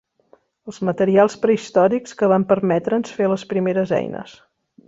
Els 0.71 0.79
materials 0.89 1.35
prehistòrics 1.43 2.17
que 2.21 2.31
van 2.33 2.49
permetre'ns 2.55 3.15
fer 3.19 3.31
les 3.35 3.49
primeres 3.55 3.99
eines. 4.03 4.39